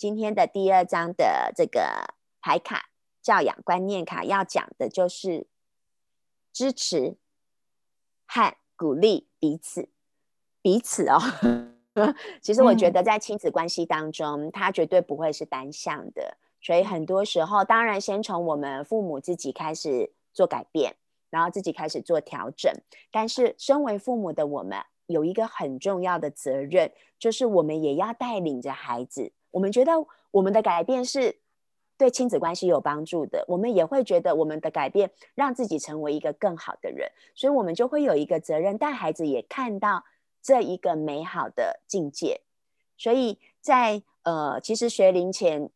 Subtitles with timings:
[0.00, 2.88] 今天的第二章的这个牌卡
[3.20, 5.46] 教养观念卡要讲的就是
[6.54, 7.18] 支持
[8.24, 9.90] 和鼓励彼此，
[10.62, 11.20] 彼此哦。
[12.40, 20.96] 其实我觉得在亲子关系当中，它绝对不会是单向的，所以很多时候，当然先从我们父母自己开始做改变，
[21.28, 22.72] 然后自己开始做调整。
[23.10, 29.32] 但是身为父母的我们，有一个很重要的责任，就是我们也要带领着孩子。
[29.50, 29.92] 我们觉得
[30.30, 31.40] 我们的改变是
[31.96, 40.04] 对亲子关系有帮助的，我们也会觉得我们的改变让自己成为一个更好的人，所以我们就会有一个责任带孩子也看到
[40.42, 42.40] 这一个美好的境界。
[42.96, 45.70] 所以在呃，其实学龄前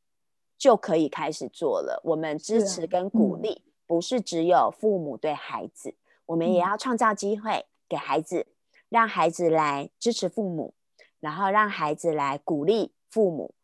[0.59, 2.01] 就可以开始做了。
[2.05, 5.95] 我们支持跟鼓励，不是只有父母对孩子，
[6.27, 8.47] 我们也要创造机会给孩子，
[8.89, 10.75] 让孩子来支持父母，
[11.21, 13.55] 然后让孩子来鼓励父母。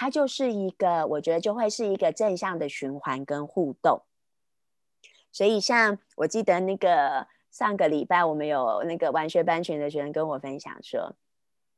[0.00, 4.02] 它就是一个，我觉得就会是一个正向的循环跟互动。
[5.32, 11.16] 所以，像我记得那个上个礼拜，我们有那个玩学班群的学生跟我分享说：“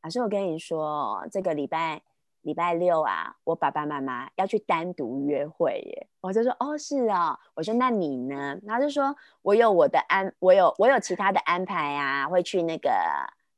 [0.04, 2.02] 老师，我跟你说，这个礼拜
[2.42, 12.90] 礼拜六啊，我爸爸妈妈要去单独约会耶。”我就说：“哦，是啊。”我说：“那你呢？”他就说：“我有我的安，我有我有其他的安排啊，会去那个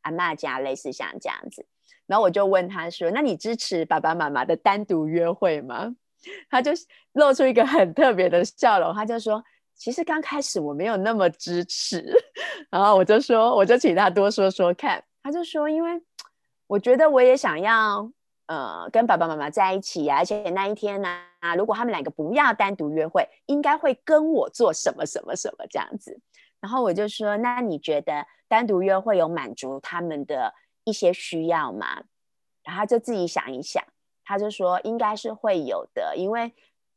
[0.02, 1.66] 阿妈家，类似像这样子。”
[2.12, 5.96] 然后我就问他说：“那你支持爸爸妈妈的单独约会吗？”
[6.50, 6.70] 他就
[7.12, 9.42] 露出一个很特别的笑容，他就说
[9.74, 12.04] ：“其实刚开始我没有那么支持。”
[12.68, 16.02] 然后我就说：“我就请他多说说看。”他就说：“因为
[16.66, 18.12] 我觉得我也想要
[18.44, 21.08] 呃跟爸爸妈妈在一起呀，而且那一天呢，
[21.56, 26.20] 如果他们两个不要单独约会，应该会跟我做什么什么什么这样子。”
[26.60, 30.52] 然后我就说：“那你觉得单独约会有满足他们的？”
[30.84, 32.04] 一些需要嘛，
[32.64, 33.82] 然后就自己想一想，
[34.24, 36.52] 他就说应该是会有的，因为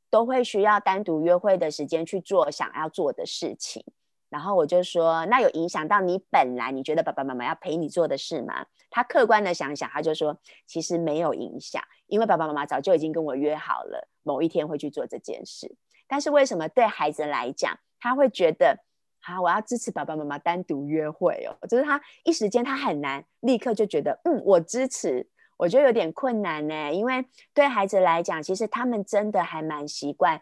[0.10, 3.84] 都会需要单独约会的时间去做想要做的事情。
[4.30, 8.66] 然后我就说，那有影响到你本来你觉得爸爸妈妈要陪你做的事吗？
[8.90, 15.76] 他客观的想想，他就说其实没有影响，因为爸爸妈妈早就已经跟我约好了某一天会去做这件事。
[16.08, 18.80] 但是为什么对孩子来讲，他会觉得？
[19.26, 21.68] 好，我要支持爸爸妈妈单独约会哦。
[21.68, 25.28] 就是他一时间他很难立刻就觉得，嗯，我支持。
[25.58, 30.40] 我觉得有点困难呢，因为对孩子来讲，其实他们真的还蛮习惯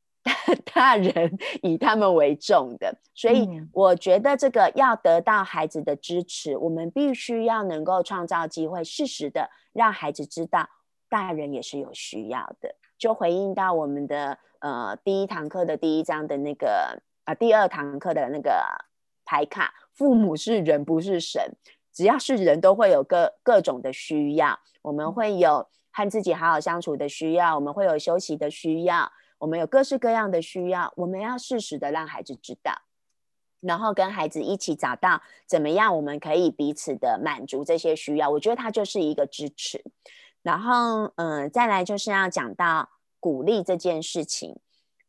[0.72, 2.96] 大人以他们为重的。
[3.14, 10.66] 所以我觉得这个要得到孩子的支持，我们必须要能够创造机会，适时的让孩子知道
[11.10, 12.74] 大人也是有需要的。
[12.96, 17.02] 就回应到我们的呃第一堂课的第一章的那个。
[17.24, 18.52] 啊，第二堂课的那个
[19.24, 21.56] 牌卡，父母是人不是神，
[21.92, 32.82] 只要是人都会有各各种的需要，我们会有和自己好好相处的需要，我们会有休息的需要，我们有各式各样的需要，我们要适时的让孩子知道，
[33.60, 39.82] 然后跟孩子一起找到怎么样我们可以彼此的满足这些需要，我觉得它就是一个支持，
[40.42, 44.58] 然后嗯，再来就是要讲到鼓励这件事情。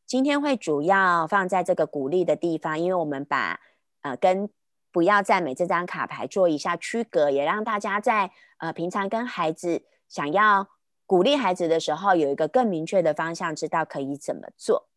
[0.06, 3.60] 今天会主要放在这个鼓励的地方，因为我们把
[4.02, 4.50] 呃跟
[4.92, 10.70] 不要赞美这张卡牌做一下区隔，也让大家在呃平常跟孩子想要
[11.08, 14.88] 鼓励孩子的时候，有一个更明确的方向，知道可以怎么做。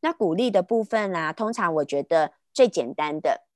[0.00, 3.46] 那鼓励的部分啦，通常我觉得最简单的，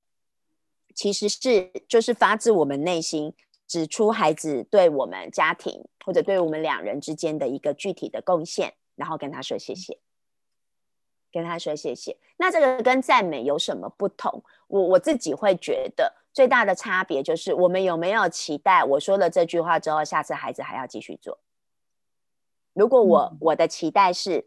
[0.95, 3.35] 其实是就是发自我们内心，
[3.69, 10.01] 指出孩子对我们家庭或者对我们两人之间的一个具体的贡献，然后跟他说谢谢。
[11.33, 12.17] 跟他说谢谢。
[12.37, 14.43] 那这个跟赞美有什么不同？
[14.69, 21.39] 我我自己会觉得最大的差别就是，我们有没有期待我说了这句话之后，下次孩子还要继续做？
[22.75, 24.47] 如果我我的期待是，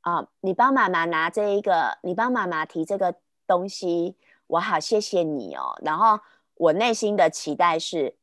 [0.00, 3.16] 啊，你帮妈妈拿这一个，你帮妈妈提这个
[3.46, 4.16] 东西，
[4.46, 5.78] 我好谢谢你哦。
[5.82, 6.18] 然后
[6.54, 8.14] 我内心的期待是，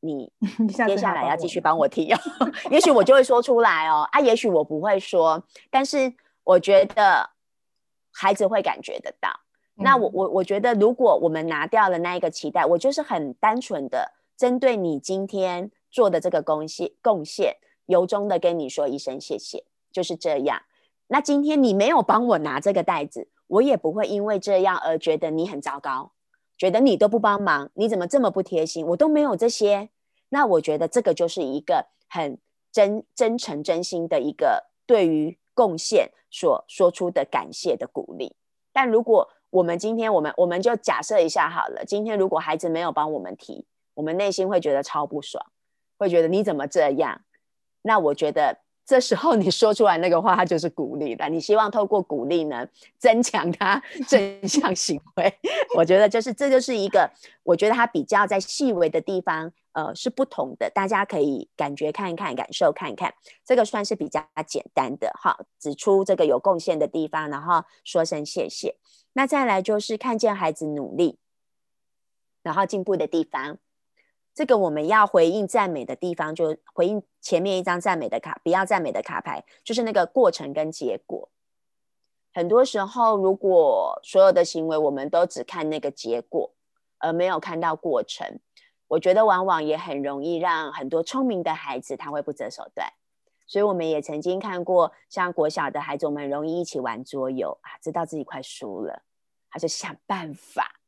[0.00, 0.32] 你
[0.86, 2.18] 接下来要继续帮我提哦。
[2.70, 4.08] 也许我就会说出来哦。
[4.12, 6.14] 啊，也许我不会说，但是。
[6.44, 7.30] 我觉得
[8.12, 9.30] 孩子会感觉得到。
[9.74, 17.56] 那我我我觉得，如果我们拿掉了那一个期待，我就是很单纯的针对你今天做的这个贡献贡献，
[17.86, 20.62] 由衷的跟你说一声谢谢，就是这样。
[21.06, 26.12] 那今天你没有帮我拿这个袋子，我也不会因为这样而觉得你很糟糕，
[26.58, 28.86] 觉得你都不帮忙，你怎么这么不贴心？
[28.88, 29.88] 我都没有这些。
[30.28, 32.38] 那我觉得这个就是一个很
[32.70, 35.38] 真真诚真心的一个对于。
[35.54, 38.34] 贡献所说出的感谢的鼓励，
[38.72, 45.44] 但如果我们今天我们我们就假设一下好了，今天如果孩子没有帮我们提，我们内心会觉得超不爽，
[45.98, 47.20] 会觉得你怎么这样？
[47.82, 48.56] 那我觉得
[48.86, 51.28] 这时候你说出来那个话，它就是鼓励了。
[51.28, 52.66] 你希望透过鼓励呢，
[52.98, 55.32] 增强他 正向行为。
[55.76, 57.10] 我觉得就是这就是一个，
[57.42, 60.70] 我觉得他比较在细微的地方，呃，是不同的。
[60.70, 63.14] 大家可以感觉看一看，感受看一看，
[63.44, 65.36] 这个算是比较简单的哈。
[65.58, 68.76] 指出这个有贡献的地方，然后说声谢谢。
[69.14, 71.18] 那再来就是看见孩子努力，
[72.42, 73.58] 然后进步的地方。
[74.34, 81.28] 这个我们要回应赞美的地方，就回应前面一张赞美的卡，不要赞美的卡牌，就是那个过程跟结果。
[82.32, 86.54] 很多时候，如果所有的行为我们都只看那个结果，
[86.98, 88.40] 而没有看到过程，
[88.92, 92.86] 我觉得往往也很容易让很多聪明的孩子他会不择手段。
[93.46, 99.00] 所以我们也曾经看过，像国小的孩子，我们容易一起玩桌游啊，知道自己快输了，
[99.50, 100.78] 他就想办法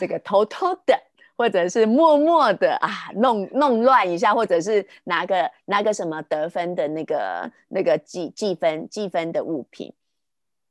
[0.00, 0.98] 这个偷偷的。
[1.36, 9.92] 或者是默默的啊，弄弄乱一下，或者是拿个拿个什么得分的那个那个计计分计分的物品。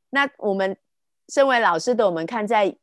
[0.09, 0.75] 那我们
[1.29, 2.75] 身为老师的，我们看在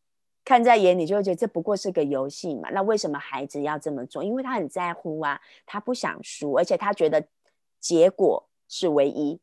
[0.44, 2.68] 看在眼里，就会觉得这不过是个游戏嘛。
[2.70, 4.22] 那为什么孩子要这么做？
[4.22, 7.26] 因为他很在乎啊，他不想输，而且他觉得
[7.80, 9.40] 结果是唯一。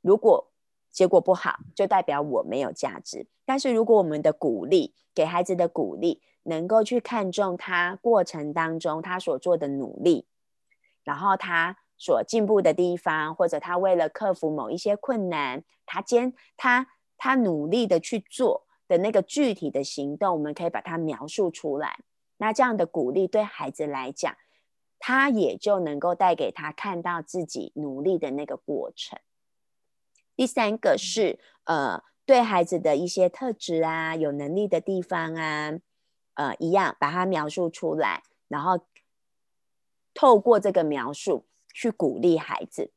[0.00, 0.50] 如果
[0.90, 3.26] 结果不好，就代表我没有价值。
[3.44, 6.20] 但是如果我们的鼓励，给孩子的鼓励。
[6.44, 10.26] 能够去看重他过程当中他所做的努力，
[11.04, 16.88] 然后他所进步的地方，或者他为了克服某一些困难，他坚他
[17.18, 22.00] 他努力的去做的那个具体的行动，我们可以把它描述出来。
[22.38, 24.36] 那这样的鼓励对孩子来讲，
[24.98, 29.16] 他也就能够带给他看到自己努力的那个过程。
[30.34, 35.78] 第三个是呃，对孩子的一些特质啊，有能力的地方啊。
[36.34, 38.86] 呃，一样把它描述出来，然后
[40.14, 42.92] 透过这个描述去鼓励孩子。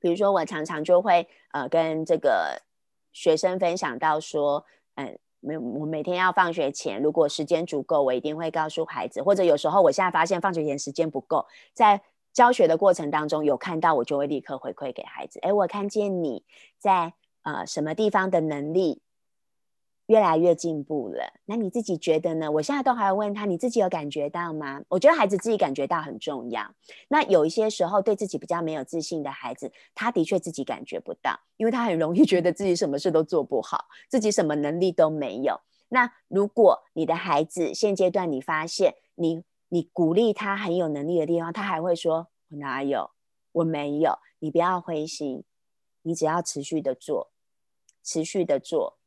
[0.00, 2.62] 比如说，我常常就会呃跟这个
[3.12, 12.00] 学生分享到说，嗯，每我每天要放学前，如果时间足够，我一定会告诉孩子，或者有时候我现在发现放学前时间不够，在
[12.32, 15.40] 教学的过程当中有看到，我就会立刻回馈给孩子。
[15.40, 16.44] 哎，我看见你
[16.78, 19.02] 在呃什么地方的能力。
[20.12, 22.50] 越来越进步了，那你自己觉得呢？
[22.52, 24.82] 我现在都还要问他，你自己有感觉到吗？
[24.90, 26.70] 我觉得孩子自己感觉到很重要。
[27.08, 35.58] 那有一些时候对自己比较没有自信的孩子，他的确自己感觉不到，因为他很容易觉得自己什么事都做不好，自己什么能力都没有。
[35.88, 43.10] 那如果你的孩子现阶段你发现你你鼓励他很有能力的地方，他还会说：“我哪有？
[43.52, 45.44] 我没有。”你不要灰心，
[46.02, 47.30] 你只要持续的做，
[48.04, 48.98] 持续的做。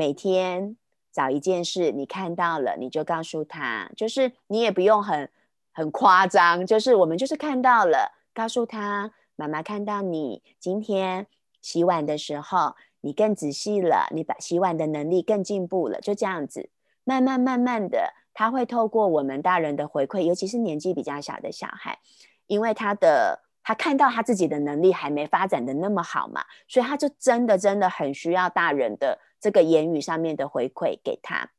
[0.00, 0.78] 每天
[1.12, 5.28] 找一件事，你看到了，你就告诉他，就是你也不用很
[5.72, 11.26] 很夸张，就是我们就是看到了，告诉他妈妈看到你今天
[11.60, 16.70] 洗碗的时候，你更仔细了，你把洗碗的能力更进步了，就这样子，
[17.04, 21.98] 慢慢慢慢的，他会透过我们大人的回馈，尤其是年纪比较小的小孩，
[22.46, 29.18] 因为他的他看到他自己的能力还没发展的那么好嘛，所以他就真的真的很需要大人的。
[29.42, 31.50] 这个言语上面的回馈给他，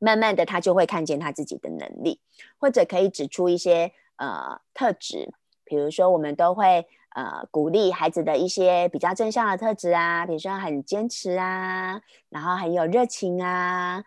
[0.00, 2.20] 慢慢的他就会看见他自己的能力，
[2.58, 5.32] 或者可以指出一些呃特质，
[5.62, 14.02] 比如说我们都会呃鼓励孩子的一些比较正向的特质啊，比如说很坚持啊，然后很有热情啊，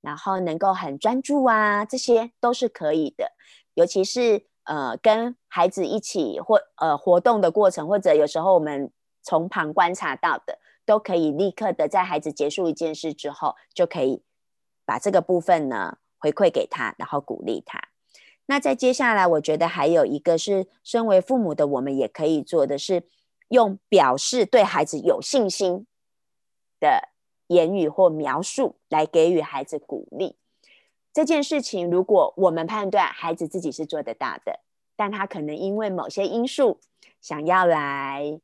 [0.00, 3.32] 然后能够很专注啊，这些都是可以的。
[3.74, 8.92] 尤其是呃跟孩子一起或呃活动的过程，或者有时候我们
[9.22, 10.58] 从旁观察到的。
[10.86, 14.22] 都可以立刻的在孩子结束一件事之后，就可以
[14.84, 17.88] 把这个部分呢回馈给他，然后鼓励他。
[18.46, 23.02] 那在接下来，我觉得还有一个是，身为父母的我们也可以做的是，
[23.48, 25.88] 用表示对孩子有信心
[26.78, 27.08] 的
[27.48, 30.36] 言语或描述来给予孩子鼓励。
[31.16, 34.60] 这件事情，如果我们判断孩子自己是做得到的，
[34.96, 36.78] 但他可能因为某些因素
[37.20, 38.38] 想要来。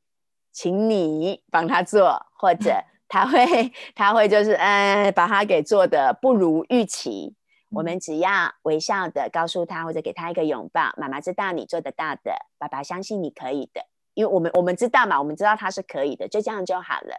[0.55, 2.71] 请你帮他做，或者
[3.09, 7.35] 他会他会就是嗯，把他给做的不如预期。
[7.71, 10.93] 我们只要微笑的告诉他，或者给他一个拥抱。
[10.99, 13.87] 妈妈知道你做得到的，爸爸相信你可以的。
[14.13, 17.17] 因为我们我们知道嘛，我们知道他是可以的，就这样就好了。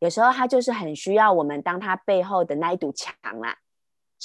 [0.00, 3.56] 有时候他就是很需要我们当他背后的那一堵墙啊，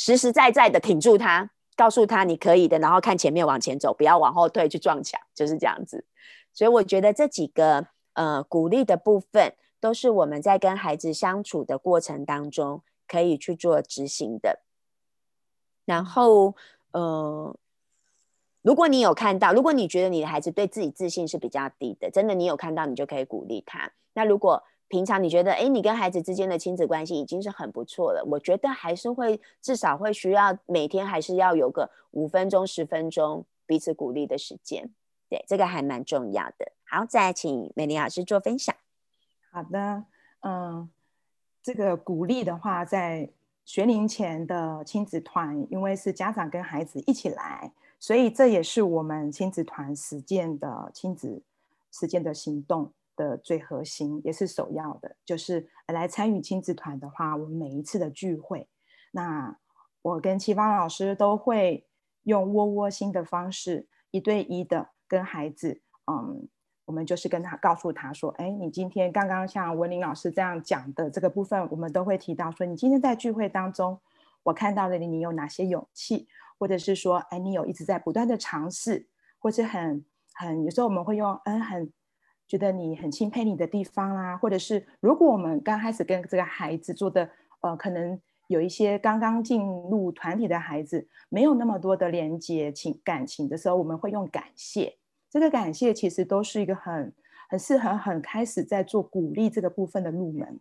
[0.05, 6.05] 实实在在的挺住他，告诉他你可以的，然后看前面往前走，不要往后退去撞墙，就是这样子。
[6.53, 7.87] 所以我觉得这几个。
[8.13, 14.59] 呃，鼓励的部分都是我们在跟孩子相处的过程当中可以去做执行的。
[15.85, 16.53] 然后，
[16.91, 17.57] 呃，
[18.61, 23.89] 如果你有看到，如果你觉得你的孩子对自己自信是比较低的，真的你有看到，你就可以鼓励他。
[24.13, 34.89] 那如果平常你觉得，哎，你跟孩子之间的亲子关系已经是很不错了，我觉得还是会至少会需要每天还是要有个五分钟、十分钟彼此鼓励的时间。
[35.29, 36.73] 对，这个还蛮重要的。
[36.83, 38.75] 好，再请美玲老师做分享。
[39.49, 40.03] 好的，
[40.41, 40.89] 嗯，
[41.63, 43.29] 这个鼓励的话，在
[43.63, 51.41] 学龄前的亲子团，因为是家长跟孩子一起来，所以这也是我们亲子团实践的亲子
[51.91, 52.91] 实践的行动。
[53.21, 58.67] 的最核心也是首要的，就是来参与亲子团的话，我们每一次的聚会，
[59.11, 59.55] 那
[60.01, 61.85] 我跟齐芳老师都会
[62.23, 66.49] 用窝窝心的方式，一对一的跟孩子，嗯，
[66.85, 73.99] 我们就是跟他告诉他说，哎，你今天刚刚像文林老师这样讲的这个部分，我们都会提到说，你今天在聚会当中，
[74.41, 81.93] 我看到了你有哪些勇气，或者是说，哎，你有一直在不断的尝试，或者很很有时候我们会用，嗯，很。
[82.51, 87.29] 觉得你很钦佩你的地方啦，或者是如果我们刚开始跟这个孩子做的，
[87.61, 94.97] 呃，可能有一些刚刚进入团体的孩子没有那么多的连接情感情的时候，我们会用感谢。
[95.29, 97.13] 这个感谢其实都是一个很
[97.49, 100.59] 很适合很开始在做鼓励这个部分的入门，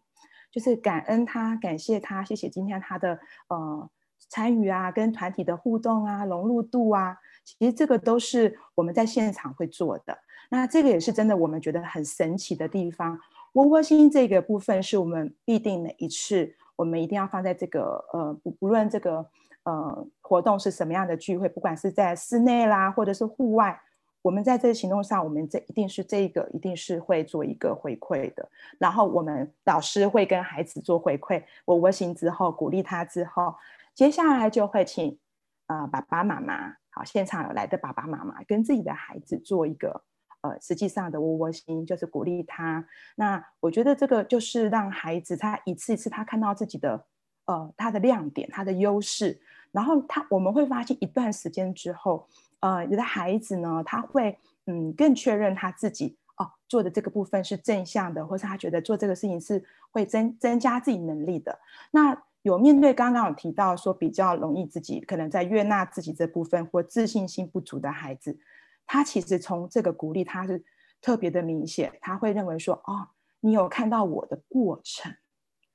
[0.53, 3.19] 就是感恩他，感谢他，谢谢今天他的
[3.49, 3.91] 呃
[4.29, 10.19] 参与啊，跟团体的互动啊，融入度啊，其实这个都是我们在现场会做的。
[10.51, 13.19] 那这个也是真的，我们觉得很神奇的地方。
[13.55, 19.27] 窝窝心这个部分是我们必定每一次，我们一定要放在这个呃，不不论这个
[19.65, 23.81] 呃活动是什么样的聚会，不管是在室内啦，或者是户外，
[24.23, 28.49] 我们在这个行动上，我们这一定是这个一定是会做一个回馈的。
[28.79, 33.55] 然后我们老师会跟孩子做回馈，窝窝心之后鼓励他之后，
[33.95, 35.19] 接下来就会请
[35.67, 40.03] 呃爸爸妈妈，现场来的爸爸妈妈跟自己的孩子做一个。
[40.43, 42.83] 呃，实际上的窝窝心就是鼓励他。
[43.17, 47.05] 那我觉得这个就是让孩子他一次一次他看到自己的
[47.45, 49.39] 呃他的亮点、他的优势，
[49.71, 52.27] 然后他我们会发现一段时间之后，
[52.61, 61.59] 呃，有的孩子呢他会嗯更确认他自己哦做的这个部分是正向的，或是他觉得做这个事情是会增增加自己能力的。
[61.91, 68.39] 那有面对刚刚有提到说比较容易自己可能在悦纳自己这部分或自信心不足的孩子。
[68.87, 70.65] 他其实从这个鼓励，他是
[71.01, 71.93] 特别的明显。
[72.01, 73.09] 他会认为说：“哦，
[73.41, 75.15] 你有看到我的过程。”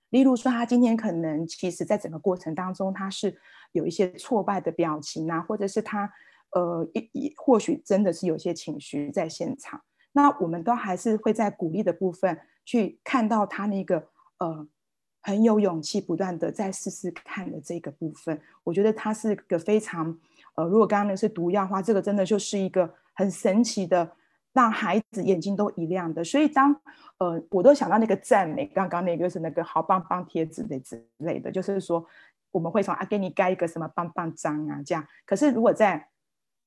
[0.10, 3.38] 例如说，他今天可能其实在整个过程当中，他是
[3.72, 6.12] 有一些挫败的表情啊，或者是他
[6.52, 9.82] 呃，一一或许真的是有些情绪在现场。
[10.14, 14.08] 那我们都还是会在鼓励的部分去看到他那个
[14.40, 14.68] 呃
[15.26, 18.40] 很有勇气，不断的再试试看的这个部分。
[18.64, 20.16] 我觉得它是个非常
[20.54, 22.94] 呃，如果刚刚那是毒药的话，这个真的就是一个。
[23.18, 24.12] 很神奇的，
[24.52, 26.22] 让孩子眼睛都一亮的。
[26.22, 26.76] 所以当
[27.18, 32.06] 呃，我都想到那个赞美，刚刚那个是那个好棒棒贴纸的之类的，就是说
[32.52, 35.08] 我们会从啊给你盖一个什么棒棒章啊这样。
[35.26, 36.10] 可是如果在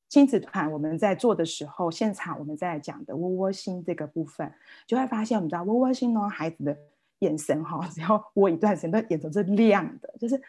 [0.09, 4.51] 亲子团我们在做的时候，现场我们在讲的窝窝心这个部分，
[4.87, 6.75] 就会发现我们知道窝窝心呢，孩子的
[7.21, 10.41] 眼神哈，只要窝一段时间，那眼神是亮的，就是。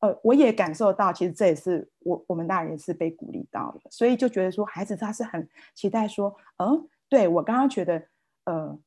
[0.00, 8.02] 呃，我也感受到，其实这也是我我们大人是被鼓励到了，所以就觉得说，孩子他是很期待说，嗯，对我刚刚觉得，
[8.44, 8.78] 呃，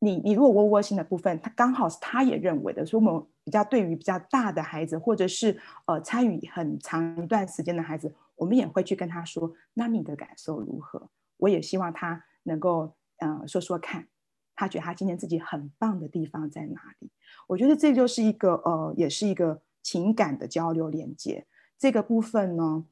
[0.00, 11.08] 你你如果窝窝心的部分，他刚好是他也认为的，所以我们比较对于比较大的孩子，或者是呃参与很长一段时间的孩子，我们也会去跟他说，那你的感受如何？
[11.36, 14.08] 我也希望他能够嗯说说看，
[14.56, 17.10] 他觉得他今天自己很棒的地方在哪里？
[17.46, 19.62] 我觉得这就是一个呃，也是一个。
[19.86, 21.46] 情感的交流连接
[21.78, 22.84] 这个部分呢，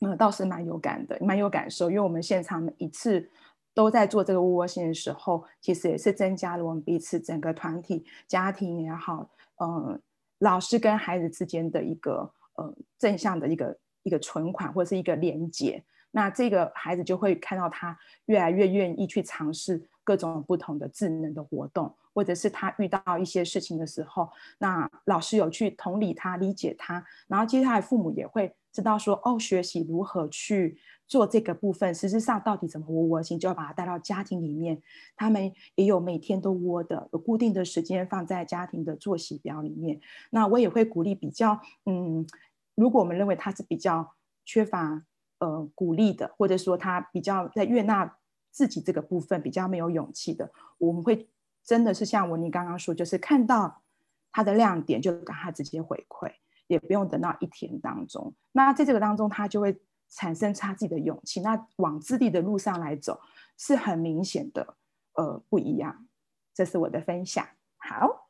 [0.00, 1.88] 呃，倒是蛮有感的，蛮有感受。
[1.88, 3.30] 因为我们现场每一次
[3.72, 9.30] 都在做这个窝窝心的时候，其实也是增加了我们彼此整个团体、家庭也好，
[9.62, 10.02] 嗯，
[10.40, 15.80] 老师跟孩子之间的一个呃正向的一个一个存款或者是一个连接。
[16.16, 17.94] 那这个孩子就会看到他
[18.24, 21.94] 越来越愿意去尝试各种不同的智能的活动。
[22.16, 34.80] 或者是他遇到一些事情的时候，那老师有去同理他、理解他，然后接下来父母也会知道说，哦，学习如何去做这个部分，实质上到底怎么窝窝心，就要把他带到家庭里面。
[35.14, 40.00] 他们也有每天都窝的，有固定的时间放在家庭的作息表里面。
[40.30, 42.26] 那我也会鼓励比较，嗯，
[42.74, 44.14] 如果我们认为他是比较
[44.46, 45.04] 缺乏
[45.38, 48.18] 呃鼓励的，或者说他比较在悦纳
[48.50, 51.28] 自己这个部分比较没有勇气的，我们会。
[51.68, 53.82] 真的是像文妮刚刚说，就是看到
[54.30, 56.30] 他的亮点，就跟他直接回馈，
[56.68, 58.32] 也不用等到一天当中。
[58.52, 59.76] 那在这个当中，他就会
[60.08, 63.20] 产生他自己的勇气，那往自立的路上来走，
[63.58, 64.76] 是很明显的，
[65.14, 66.06] 呃，不一样。
[66.54, 67.44] 这是我的分享。
[67.78, 68.25] 好，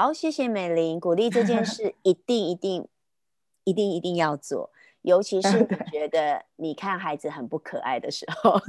[0.00, 2.86] 好，谢谢美玲，鼓励这件事一定一定
[3.64, 4.70] 一定一定要做，
[5.02, 8.60] 尤其是 你觉得你看孩子很不可爱的时候，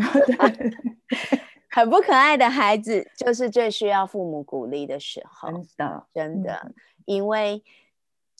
[1.70, 5.52] 很不可爱的孩子，就是最需要父母鼓励的时候。
[5.52, 6.72] 真的，真的，
[7.06, 7.64] 因为。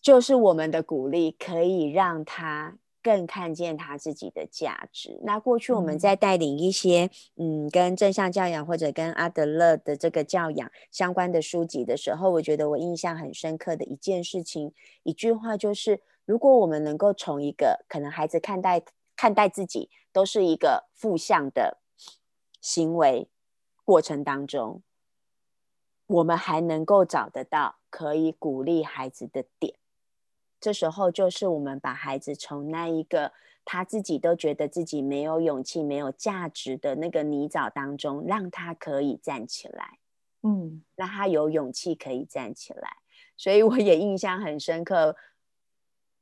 [0.02, 2.78] 就是我们的鼓励可以让他
[3.10, 5.20] 更看见他自己的价值。
[5.24, 18.84] 那过去我们在带领一些嗯跟正向教养或者跟阿德勒的这个教养相关的书籍的时候，我觉得我印象很深刻的一件事情，一句话就是：如果我们能够从一个可能孩子看待
[19.16, 21.80] 看待自己都是一个负向的
[22.62, 23.28] 行为
[23.84, 24.84] 过程当中，
[26.06, 29.79] 我们还能够找得到可以鼓励孩子的点。
[30.60, 33.32] 这时候就是我们把孩子从那一个
[33.64, 40.00] 他自己都觉得自己没有勇气、没有价值的那个泥沼当中，让他可以站起来，
[40.44, 42.90] 嗯，让他有勇气可以站起来。
[43.38, 45.16] 所以我也印象很深刻，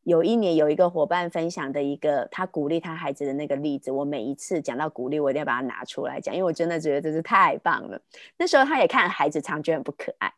[0.03, 7.99] 有一年有一个伙伴分享的一个他鼓励他孩子的那个例子，我每一次讲到鼓励，我一定要把它拿出来讲，因为我真的觉得真是太棒了。
[8.37, 10.33] 那时候他也看孩子长觉得很不可爱，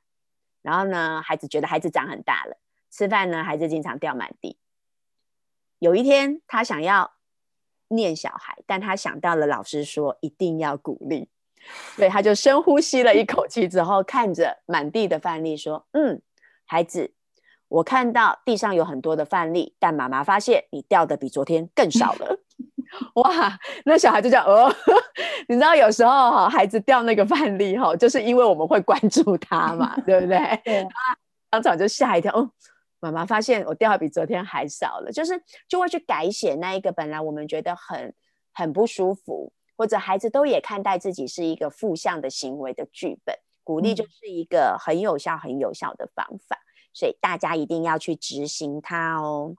[0.62, 2.58] 然后呢，孩子觉得孩子长很大了。
[2.92, 4.58] 吃饭呢，还是经常掉满地。
[5.80, 7.12] 有一天，他想要
[7.88, 11.30] 念小孩，但他想到了老师说一定要鼓励，
[11.96, 16.22] 所以他就深呼吸了一口气之后，看着满地的饭粒说：“嗯，
[16.66, 17.14] 孩子，
[17.70, 22.40] 我看到地上有很多的饭粒，但妈妈发现你掉的比昨天更少了。
[23.16, 24.70] ”哇，那小孩就讲：“哦，
[25.48, 30.88] 你知道有时候哈，孩子掉那个饭粒哈，就是因为我们会关注他嘛，对不对？
[31.50, 32.52] 当场就吓一跳，哦。”
[33.00, 38.14] 妈妈发现我掉的比昨天还少了，就是就会去改写那一个本来我们觉得很
[38.54, 46.58] 很不舒服，或者孩子都也看待自己是一个负向的行为的剧本，鼓励就是一个很有效、很有效的方法，
[46.94, 49.56] 所以大家一定要去执行它哦。